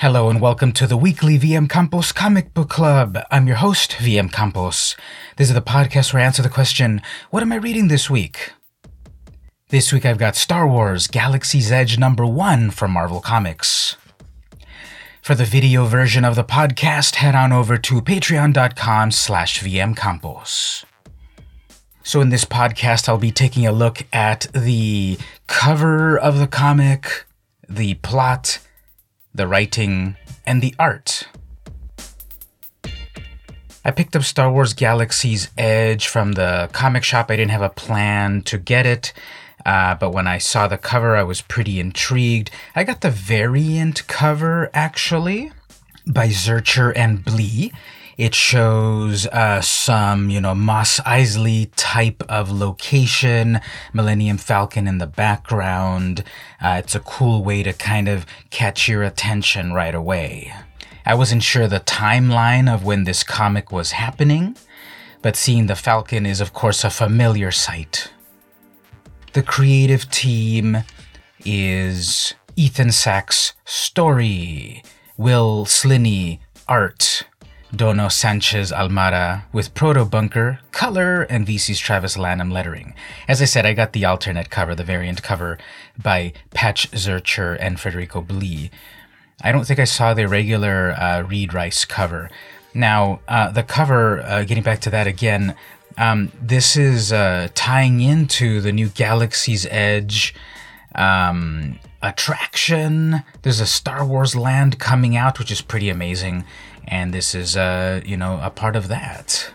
[0.00, 3.18] Hello and welcome to the weekly VM Campos Comic Book Club.
[3.30, 4.96] I'm your host, VM Campos.
[5.36, 8.54] This is the podcast where I answer the question, What am I reading this week?
[9.68, 13.96] This week I've got Star Wars Galaxy's Edge number one from Marvel Comics.
[15.20, 20.86] For the video version of the podcast, head on over to patreon.com slash vmcampos.
[22.02, 27.26] So in this podcast, I'll be taking a look at the cover of the comic,
[27.68, 28.60] the plot,
[29.34, 30.16] the writing,
[30.46, 31.28] and the art.
[33.84, 37.30] I picked up Star Wars Galaxy's Edge from the comic shop.
[37.30, 39.12] I didn't have a plan to get it,
[39.64, 42.50] uh, but when I saw the cover, I was pretty intrigued.
[42.74, 45.52] I got the variant cover actually
[46.06, 47.72] by Zircher and Blee.
[48.20, 53.62] It shows uh, some, you know, Mos Eisley type of location,
[53.94, 56.22] Millennium Falcon in the background.
[56.60, 60.52] Uh, it's a cool way to kind of catch your attention right away.
[61.06, 64.54] I wasn't sure the timeline of when this comic was happening,
[65.22, 68.12] but seeing the Falcon is, of course, a familiar sight.
[69.32, 70.84] The creative team
[71.46, 74.82] is Ethan Sacks, story,
[75.16, 77.24] Will Sliney, art,
[77.74, 82.94] Dono Sanchez Almara with Protobunker, color, and VC's Travis Lanham lettering.
[83.28, 85.56] As I said, I got the alternate cover, the variant cover
[86.02, 88.70] by Patch Zircher and Federico Blee.
[89.42, 92.28] I don't think I saw the regular uh, Reed Rice cover.
[92.74, 95.54] Now, uh, the cover, uh, getting back to that again,
[95.96, 100.34] um, this is uh, tying into the new Galaxy's Edge
[100.94, 103.22] um, attraction.
[103.42, 106.44] There's a Star Wars land coming out, which is pretty amazing
[106.88, 109.50] and this is uh, you know a part of that.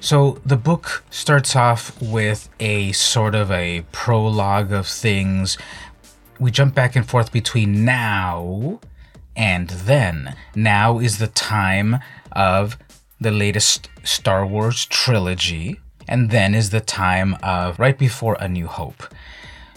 [0.00, 5.56] So the book starts off with a sort of a prologue of things.
[6.38, 8.80] We jump back and forth between now
[9.34, 10.36] and then.
[10.54, 12.00] Now is the time
[12.32, 12.76] of
[13.20, 18.66] the latest Star Wars trilogy, and then is the time of right before A New
[18.66, 19.04] Hope.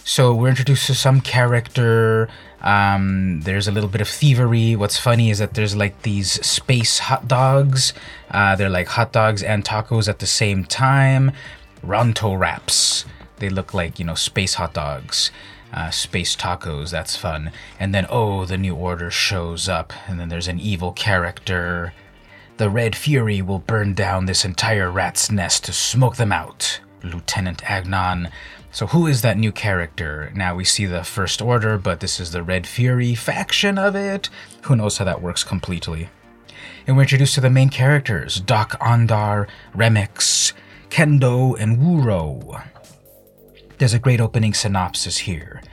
[0.08, 2.30] So we're introduced to some character.
[2.62, 4.74] Um, there's a little bit of thievery.
[4.74, 7.92] What's funny is that there's like these space hot dogs.
[8.32, 11.34] Uh, they're like hot dogs and tacos at the same time.
[11.86, 13.04] Ronto wraps.
[13.40, 15.30] They look like, you know, space hot dogs.
[15.74, 17.52] Uh, space tacos, that's fun.
[17.78, 21.94] And then, oh, the New Order shows up, and then there's an evil character.
[22.56, 26.80] The Red Fury will burn down this entire rat's nest to smoke them out.
[27.04, 28.30] Lieutenant Agnon
[28.78, 30.32] so, who is that new character?
[30.36, 34.30] Now we see the First Order, but this is the Red Fury faction of it.
[34.66, 36.10] Who knows how that works completely?
[36.86, 40.54] And we're introduced to the main characters Dok-Ondar, Remix,
[40.92, 42.68] Kendo, and Wuro.
[43.80, 45.64] There's a great opening synopsis here.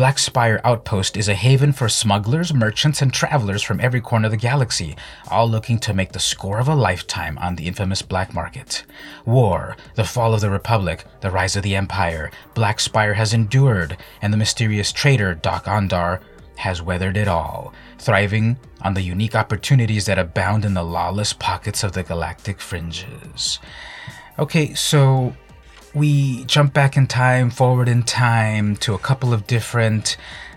[0.00, 4.30] Black Spire Outpost is a haven for smugglers, merchants, and travelers from every corner of
[4.30, 4.96] the galaxy,
[5.30, 8.82] all looking to make the score of a lifetime on the infamous black market.
[9.26, 13.98] War, the fall of the Republic, the rise of the Empire, Black Spire has endured,
[14.22, 16.20] and the mysterious traitor Dok-Ondar
[16.56, 21.84] has weathered it all, thriving on the unique opportunities that abound in the lawless pockets
[21.84, 23.58] of the galactic fringes.
[24.38, 25.34] Okay, so
[25.94, 30.16] we jump back in time, forward in time to a couple of different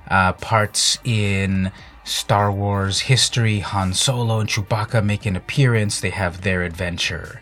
[0.10, 1.72] uh, parts in
[2.04, 3.60] Star Wars history.
[3.60, 7.42] Han Solo and Chewbacca make an appearance, they have their adventure.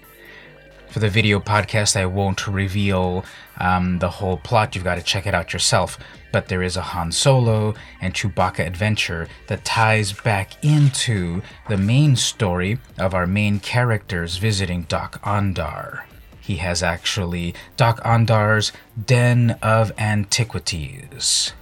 [0.90, 3.24] For the video podcast, I won't reveal
[3.58, 5.98] um, the whole plot, you've got to check it out yourself.
[6.34, 12.16] But there is a Han Solo and Chewbacca adventure that ties back into the main
[12.16, 16.04] story of our main characters visiting Dok-Ondar
[16.52, 18.74] he has actually Dok-Ondar's
[19.06, 21.54] Den of Antiquities.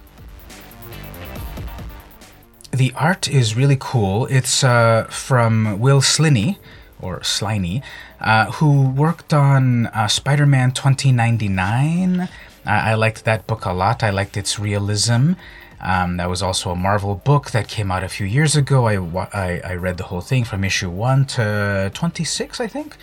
[2.72, 4.26] The art is really cool.
[4.26, 6.58] It's uh, from Will Sliney,
[7.00, 7.82] or Sliney,
[8.20, 12.28] uh, who worked on uh, Spider Man 2099.
[12.66, 14.02] I liked that book a lot.
[14.02, 15.32] I liked its realism.
[15.80, 18.86] Um, that was also a Marvel book that came out a few years ago.
[18.86, 18.96] I,
[19.32, 22.96] I, I read the whole thing from issue 1 to 26, I think.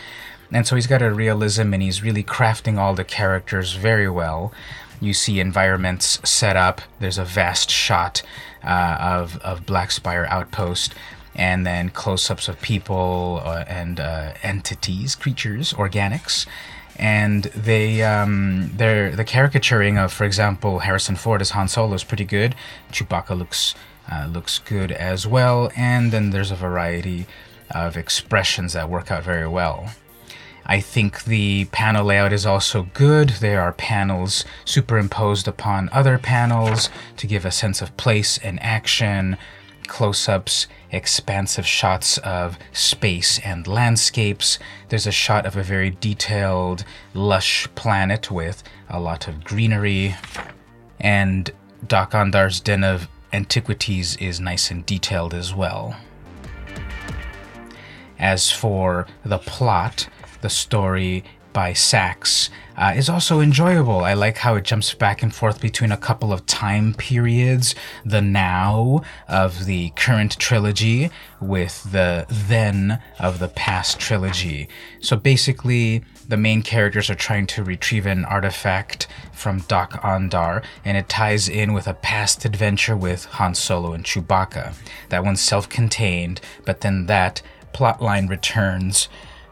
[0.51, 4.53] And so he's got a realism and he's really crafting all the characters very well.
[4.99, 8.23] You see environments set up, there's a vast shot
[8.63, 10.95] uh, of, of Black Spire Outpost,
[11.35, 16.47] and then close ups of people uh, and uh, entities, creatures, organics.
[16.95, 22.03] And they, um, they're the caricaturing of, for example, Harrison Ford as Han Solo is
[22.03, 22.55] pretty good.
[22.91, 23.75] Chewbacca looks
[24.11, 27.27] uh, looks good as well, and then there's a variety
[27.69, 29.91] of expressions that work out very well.
[30.69, 33.29] I think the panel layout is also good.
[33.29, 39.37] There are panels superimposed upon other panels to give a sense of place and action.
[39.87, 44.59] close ups, expansive shots of space and landscapes.
[44.89, 46.83] There's a shot of a very detailed,
[47.13, 50.15] lush planet with a lot of greenery.
[50.99, 51.49] And
[51.87, 55.97] Dok-Ondar's Den of Antiquities is nice and detailed as well.
[58.19, 60.07] As for the plot,
[60.41, 61.23] the story
[61.57, 64.03] by Sacks uh, is also enjoyable.
[64.03, 67.73] I like how it jumps back and forth between a couple of time periods
[68.05, 71.09] the now of the current trilogy
[71.41, 74.69] with the then of the past trilogy.
[75.01, 81.09] So basically, the main characters are trying to retrieve an artifact from Dok-Ondar, and it
[81.09, 84.75] ties in with a past adventure with Han Solo and Chewbacca.
[85.09, 87.41] That one's self contained, but then that
[87.73, 89.07] plotline returns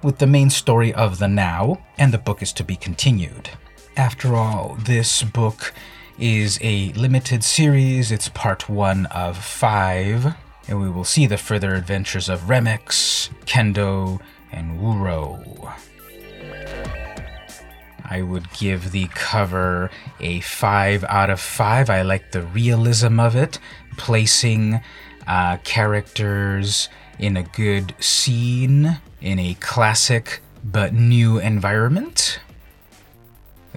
[0.05, 3.49] with the main story of the now, and the book is to be continued.
[3.97, 5.73] After all, this book
[6.19, 10.35] is a limited series, it's part one of five,
[10.67, 14.21] and we will see the further adventures of Remix, Kendo,
[14.51, 15.73] and Wuro.
[18.07, 21.89] I would give the cover a 5 out of 5.
[21.89, 23.57] I like the realism of it,
[23.97, 24.79] placing
[25.25, 32.39] uh, characters in a good scene in a classic but new environment.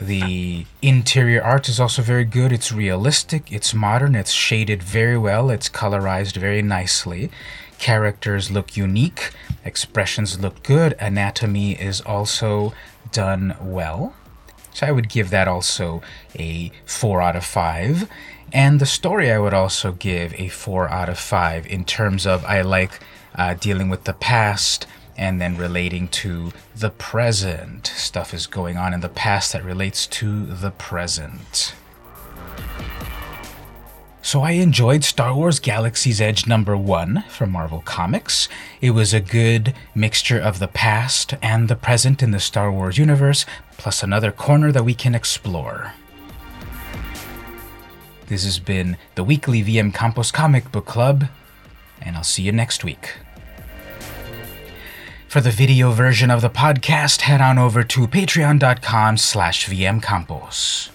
[0.00, 2.52] The interior art is also very good.
[2.52, 7.30] It's realistic, it's modern, it's shaded very well, it's colorized very nicely.
[7.78, 9.32] Characters look unique,
[9.64, 12.72] expressions look good, anatomy is also
[13.10, 14.14] done well.
[14.72, 16.02] So I would give that also
[16.38, 18.08] a 4 out of 5.
[18.52, 22.44] And the story I would also give a 4 out of 5 in terms of
[22.44, 23.00] I like
[23.34, 24.86] uh, dealing with the past
[25.16, 27.88] and then relating to the present.
[27.88, 31.74] Stuff is going on in the past that relates to the present.
[34.22, 38.46] So I enjoyed Star Wars Galaxy's Edge number one from Marvel Comics.
[38.80, 42.98] It was a good mixture of the past and the present in the Star Wars
[42.98, 43.46] universe,
[43.78, 45.94] plus another corner that we can explore.
[48.26, 51.28] This has been the weekly VM Campos Comic Book Club,
[52.02, 53.14] and I'll see you next week.
[55.28, 60.88] For the video version of the podcast, head on over to patreon.com slash vmcampos.